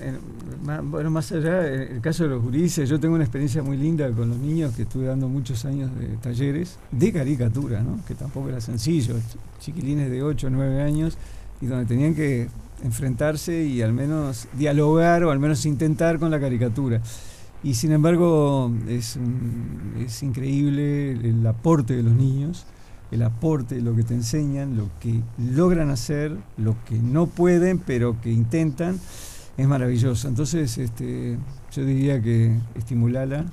bueno, 0.83 1.11
más 1.11 1.33
allá, 1.33 1.67
en 1.71 1.97
el 1.97 2.01
caso 2.01 2.23
de 2.25 2.31
los 2.31 2.43
gurises, 2.43 2.89
yo 2.89 2.99
tengo 3.01 3.15
una 3.15 3.25
experiencia 3.25 3.63
muy 3.63 3.77
linda 3.77 4.11
con 4.11 4.29
los 4.31 4.39
niños 4.39 4.75
que 4.75 4.83
estuve 4.83 5.07
dando 5.07 5.29
muchos 5.29 5.65
años 5.67 5.91
de 5.99 6.07
talleres 6.17 6.77
de 6.91 7.13
caricatura, 7.13 7.83
¿no? 7.83 8.01
que 8.07 8.15
tampoco 8.15 8.49
era 8.49 8.61
sencillo, 8.61 9.17
ch- 9.17 9.21
chiquilines 9.61 10.11
de 10.11 10.23
8 10.23 10.47
o 10.47 10.51
9 10.51 10.81
años, 10.83 11.19
y 11.63 11.67
donde 11.67 11.87
tenían 11.87 12.15
que 12.15 12.49
enfrentarse 12.85 13.63
y 13.63 13.81
al 13.81 13.95
menos 13.95 14.49
dialogar 14.59 15.25
o 15.25 15.31
al 15.31 15.39
menos 15.39 15.65
intentar 15.65 16.19
con 16.19 16.31
la 16.31 16.39
caricatura. 16.39 17.01
Y 17.65 17.75
sin 17.75 17.93
embargo, 17.93 18.71
es, 18.89 19.19
es 20.05 20.23
increíble 20.23 21.13
el, 21.13 21.25
el 21.25 21.47
aporte 21.47 21.97
de 21.97 22.03
los 22.03 22.13
niños 22.13 22.67
el 23.13 23.23
aporte, 23.23 23.81
lo 23.81 23.95
que 23.95 24.03
te 24.03 24.15
enseñan, 24.15 24.77
lo 24.77 24.89
que 24.99 25.21
logran 25.39 25.91
hacer, 25.91 26.35
lo 26.57 26.75
que 26.87 26.99
no 26.99 27.27
pueden, 27.27 27.79
pero 27.79 28.19
que 28.21 28.33
intentan, 28.33 28.99
es 29.59 29.69
maravilloso. 29.69 30.29
Entonces, 30.29 30.79
este, 30.79 31.39
yo 31.73 31.85
diría 31.85 32.23
que 32.23 32.57
estimulala, 32.75 33.45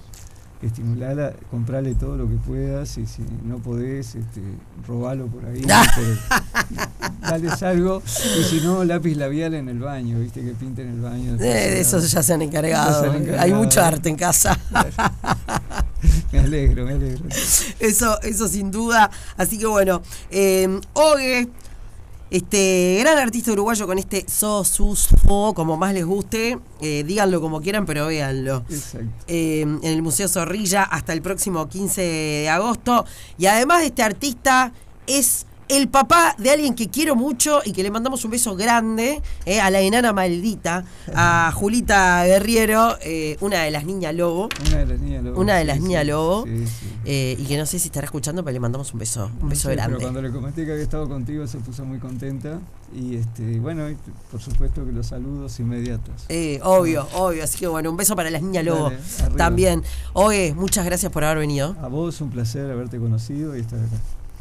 estimulala, 0.61 1.33
comprale 1.51 1.93
todo 1.93 2.15
lo 2.15 2.29
que 2.29 2.35
puedas 2.35 2.97
y 2.97 3.05
si 3.05 3.21
no 3.43 3.57
podés, 3.57 4.15
este, 4.15 4.41
robalo 4.87 5.27
por 5.27 5.45
ahí, 5.45 5.61
pero 5.95 6.88
dales 7.21 7.61
algo 7.63 8.01
y 8.39 8.43
si 8.43 8.61
no, 8.61 8.83
lápiz 8.83 9.15
labial 9.15 9.53
en 9.53 9.69
el 9.69 9.79
baño, 9.79 10.19
viste 10.19 10.41
que 10.41 10.51
pinta 10.51 10.81
en 10.81 10.89
el 10.89 11.01
baño. 11.01 11.35
Eh, 11.35 11.37
de 11.37 11.79
eso 11.81 11.99
ya 11.99 12.23
se 12.23 12.33
han 12.33 12.41
encargado. 12.41 12.91
Ya 12.91 12.99
se 12.99 13.05
han 13.07 13.21
encargado. 13.21 13.43
Hay 13.43 13.53
mucho 13.53 13.81
arte 13.81 14.09
en 14.09 14.15
casa. 14.15 14.57
Me 16.31 16.39
alegro, 16.39 16.85
me 16.85 16.93
alegro. 16.93 17.25
Eso, 17.79 18.21
eso 18.21 18.47
sin 18.47 18.71
duda. 18.71 19.09
Así 19.35 19.57
que 19.57 19.65
bueno, 19.65 20.01
eh, 20.29 20.79
Ogue, 20.93 21.49
este 22.31 22.97
gran 22.99 23.17
artista 23.17 23.51
uruguayo 23.51 23.87
con 23.87 23.97
este 23.97 24.25
Sosusfo, 24.29 25.53
como 25.55 25.77
más 25.77 25.93
les 25.93 26.05
guste, 26.05 26.59
eh, 26.79 27.03
díganlo 27.03 27.41
como 27.41 27.59
quieran, 27.61 27.87
pero 27.87 28.05
véanlo. 28.05 28.63
Exacto. 28.69 29.07
Eh, 29.27 29.61
en 29.61 29.83
el 29.83 30.01
Museo 30.03 30.27
Zorrilla 30.27 30.83
hasta 30.83 31.13
el 31.13 31.21
próximo 31.21 31.67
15 31.67 32.01
de 32.01 32.49
agosto. 32.49 33.05
Y 33.39 33.47
además 33.47 33.81
de 33.81 33.87
este 33.87 34.03
artista, 34.03 34.71
es 35.07 35.47
el 35.69 35.87
papá 35.87 36.35
de 36.37 36.49
alguien 36.49 36.73
que 36.73 36.89
quiero 36.89 37.15
mucho 37.15 37.61
y 37.63 37.71
que 37.71 37.83
le 37.83 37.91
mandamos 37.91 38.25
un 38.25 38.31
beso 38.31 38.55
grande 38.55 39.21
eh, 39.45 39.61
a 39.61 39.69
la 39.69 39.79
enana 39.79 40.11
maldita, 40.13 40.83
a 41.13 41.51
Julita 41.53 42.25
Guerriero, 42.25 42.97
eh, 43.01 43.37
una 43.39 43.61
de 43.61 43.71
las 43.71 43.85
niñas 43.85 44.15
lobo. 44.15 44.49
Una 44.67 44.77
de 44.79 44.85
las 44.87 44.99
niñas 44.99 45.23
lobo. 45.23 45.39
Una 45.39 45.55
de 45.55 45.65
las 45.65 45.77
sí, 45.77 45.83
niñas 45.83 46.07
lobo. 46.07 46.43
sí, 46.45 46.65
sí. 46.65 46.87
Eh, 47.05 47.35
y 47.39 47.45
que 47.45 47.57
no 47.57 47.65
sé 47.65 47.79
si 47.79 47.87
estará 47.87 48.05
escuchando, 48.05 48.43
pero 48.43 48.53
le 48.53 48.59
mandamos 48.59 48.91
un 48.93 48.99
beso, 48.99 49.29
un 49.41 49.49
beso 49.49 49.69
grande. 49.69 49.97
Pero 49.97 50.11
cuando 50.11 50.21
le 50.21 50.31
comenté 50.31 50.65
que 50.65 50.71
había 50.71 50.83
estado 50.83 51.07
contigo 51.07 51.45
se 51.47 51.59
puso 51.59 51.85
muy 51.85 51.99
contenta 51.99 52.59
y 52.93 53.15
este 53.15 53.59
bueno, 53.59 53.85
por 54.31 54.41
supuesto 54.41 54.83
que 54.85 54.91
los 54.91 55.07
saludos 55.07 55.59
inmediatos. 55.59 56.25
Eh, 56.29 56.59
obvio, 56.63 57.07
obvio. 57.13 57.43
Así 57.43 57.59
que 57.59 57.67
bueno, 57.67 57.91
un 57.91 57.97
beso 57.97 58.15
para 58.15 58.31
las 58.31 58.41
niñas 58.41 58.65
lobo 58.65 58.89
Dale, 58.89 59.35
también. 59.37 59.83
Oye, 60.13 60.53
muchas 60.55 60.83
gracias 60.85 61.11
por 61.11 61.23
haber 61.23 61.37
venido. 61.37 61.75
A 61.81 61.87
vos 61.87 62.19
un 62.21 62.31
placer 62.31 62.69
haberte 62.71 62.97
conocido 62.97 63.55
y 63.55 63.61
estar 63.61 63.79
acá. 63.79 63.97